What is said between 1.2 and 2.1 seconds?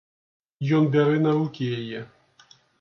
на рукі яе.